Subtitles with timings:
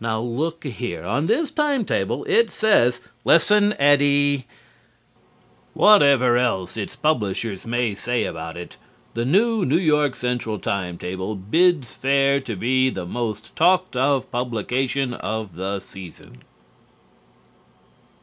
[0.00, 1.04] "Now looka here.
[1.04, 4.46] On this time table it says" "Lissen, Eddie"
[5.74, 8.78] Whatever else its publishers may say about it,
[9.12, 14.30] the new New York Central time table bids fair to be the most talked of
[14.32, 16.36] publication of the season.